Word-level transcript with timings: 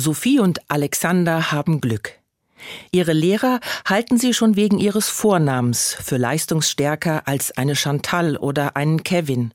Sophie 0.00 0.40
und 0.40 0.60
Alexander 0.70 1.52
haben 1.52 1.80
Glück. 1.80 2.12
Ihre 2.90 3.12
Lehrer 3.12 3.60
halten 3.86 4.18
sie 4.18 4.34
schon 4.34 4.56
wegen 4.56 4.78
ihres 4.78 5.08
Vornamens 5.08 5.94
für 6.02 6.16
leistungsstärker 6.16 7.28
als 7.28 7.52
eine 7.52 7.76
Chantal 7.76 8.36
oder 8.36 8.76
einen 8.76 9.02
Kevin. 9.02 9.52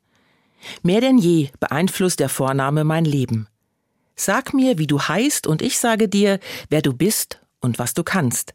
Mehr 0.83 1.01
denn 1.01 1.17
je 1.17 1.49
beeinflusst 1.59 2.19
der 2.19 2.29
Vorname 2.29 2.83
mein 2.83 3.05
Leben. 3.05 3.47
Sag 4.15 4.53
mir, 4.53 4.77
wie 4.77 4.87
du 4.87 5.01
heißt, 5.01 5.45
und 5.47 5.61
ich 5.61 5.79
sage 5.79 6.07
dir, 6.07 6.39
wer 6.69 6.81
du 6.81 6.93
bist 6.93 7.41
und 7.59 7.79
was 7.79 7.93
du 7.93 8.03
kannst. 8.03 8.53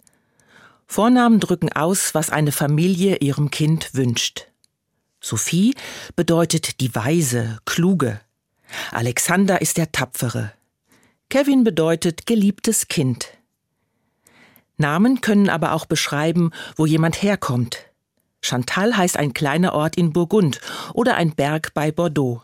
Vornamen 0.87 1.39
drücken 1.39 1.73
aus, 1.73 2.15
was 2.15 2.31
eine 2.31 2.53
Familie 2.53 3.17
ihrem 3.17 3.51
Kind 3.51 3.95
wünscht. 3.95 4.47
Sophie 5.21 5.75
bedeutet 6.17 6.81
die 6.81 6.95
Weise, 6.95 7.59
Kluge. 7.65 8.21
Alexander 8.91 9.61
ist 9.61 9.77
der 9.77 9.93
Tapfere. 9.93 10.53
Kevin 11.31 11.63
bedeutet 11.63 12.27
geliebtes 12.27 12.89
Kind. 12.89 13.29
Namen 14.77 15.21
können 15.21 15.49
aber 15.49 15.75
auch 15.75 15.87
beschreiben, 15.87 16.51
wo 16.75 16.87
jemand 16.87 17.23
herkommt. 17.23 17.79
Chantal 18.43 18.97
heißt 18.97 19.17
ein 19.17 19.33
kleiner 19.33 19.73
Ort 19.75 19.97
in 19.97 20.13
Burgund 20.13 20.61
oder 20.93 21.15
ein 21.15 21.37
Berg 21.37 21.73
bei 21.73 21.93
Bordeaux. 21.93 22.43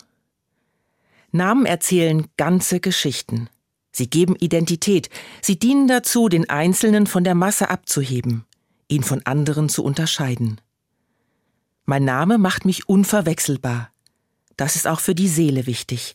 Namen 1.33 1.67
erzählen 1.67 2.29
ganze 2.37 2.79
Geschichten. 2.79 3.51
Sie 3.91 4.09
geben 4.09 4.37
Identität, 4.37 5.11
sie 5.43 5.59
dienen 5.59 5.89
dazu, 5.89 6.29
den 6.29 6.49
Einzelnen 6.49 7.09
von 7.09 7.25
der 7.25 7.35
Masse 7.35 7.71
abzuheben, 7.71 8.45
ihn 8.87 9.03
von 9.03 9.21
anderen 9.27 9.69
zu 9.69 9.83
unterscheiden. 9.83 10.61
Mein 11.87 12.05
Name 12.05 12.39
macht 12.39 12.65
mich 12.65 12.89
unverwechselbar. 12.89 13.91
Das 14.57 14.77
ist 14.77 14.87
auch 14.87 15.01
für 15.01 15.17
die 15.17 15.29
Seele 15.29 15.67
wichtig. 15.67 16.15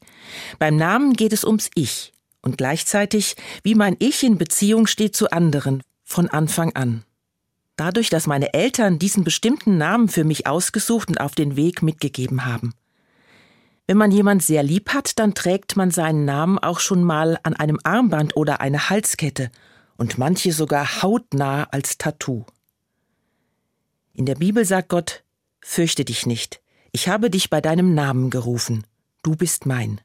Beim 0.57 0.77
Namen 0.77 1.13
geht 1.13 1.33
es 1.33 1.43
ums 1.43 1.69
Ich 1.75 2.13
und 2.41 2.57
gleichzeitig, 2.57 3.35
wie 3.63 3.75
mein 3.75 3.95
Ich 3.99 4.23
in 4.23 4.37
Beziehung 4.37 4.87
steht 4.87 5.15
zu 5.15 5.31
anderen, 5.31 5.83
von 6.03 6.29
Anfang 6.29 6.75
an. 6.75 7.03
Dadurch, 7.75 8.09
dass 8.09 8.27
meine 8.27 8.53
Eltern 8.53 8.99
diesen 8.99 9.23
bestimmten 9.23 9.77
Namen 9.77 10.07
für 10.07 10.23
mich 10.23 10.47
ausgesucht 10.47 11.09
und 11.09 11.19
auf 11.19 11.35
den 11.35 11.55
Weg 11.55 11.81
mitgegeben 11.81 12.45
haben. 12.45 12.73
Wenn 13.87 13.97
man 13.97 14.11
jemand 14.11 14.43
sehr 14.43 14.63
lieb 14.63 14.93
hat, 14.93 15.19
dann 15.19 15.33
trägt 15.33 15.75
man 15.75 15.91
seinen 15.91 16.25
Namen 16.25 16.59
auch 16.59 16.79
schon 16.79 17.03
mal 17.03 17.39
an 17.43 17.55
einem 17.55 17.79
Armband 17.83 18.35
oder 18.35 18.61
einer 18.61 18.89
Halskette 18.89 19.51
und 19.97 20.17
manche 20.17 20.53
sogar 20.53 21.01
hautnah 21.01 21.63
als 21.71 21.97
Tattoo. 21.97 22.45
In 24.13 24.25
der 24.25 24.35
Bibel 24.35 24.65
sagt 24.65 24.89
Gott, 24.89 25.23
Fürchte 25.63 26.05
dich 26.05 26.25
nicht, 26.25 26.61
ich 26.91 27.07
habe 27.07 27.29
dich 27.29 27.49
bei 27.49 27.61
deinem 27.61 27.93
Namen 27.93 28.29
gerufen, 28.29 28.85
du 29.23 29.35
bist 29.35 29.65
mein. 29.65 30.01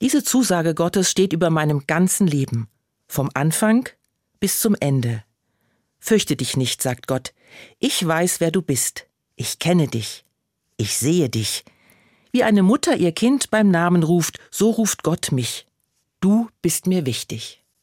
Diese 0.00 0.22
Zusage 0.22 0.74
Gottes 0.74 1.10
steht 1.10 1.32
über 1.32 1.50
meinem 1.50 1.86
ganzen 1.86 2.26
Leben, 2.26 2.68
vom 3.06 3.30
Anfang 3.34 3.88
bis 4.40 4.60
zum 4.60 4.76
Ende. 4.78 5.24
Fürchte 5.98 6.36
dich 6.36 6.56
nicht, 6.56 6.82
sagt 6.82 7.06
Gott, 7.06 7.32
ich 7.78 8.06
weiß, 8.06 8.40
wer 8.40 8.50
du 8.50 8.60
bist, 8.60 9.06
ich 9.36 9.58
kenne 9.58 9.88
dich, 9.88 10.24
ich 10.76 10.96
sehe 10.96 11.30
dich, 11.30 11.64
wie 12.32 12.42
eine 12.44 12.62
Mutter 12.62 12.96
ihr 12.96 13.12
Kind 13.12 13.50
beim 13.50 13.70
Namen 13.70 14.02
ruft, 14.02 14.38
so 14.50 14.70
ruft 14.70 15.02
Gott 15.02 15.32
mich. 15.32 15.66
Du 16.20 16.48
bist 16.62 16.86
mir 16.86 17.06
wichtig. 17.06 17.63